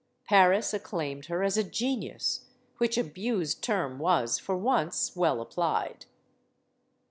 [0.25, 2.45] Paris acclaimed her as a genius;
[2.79, 6.07] which abused term was for once well applied.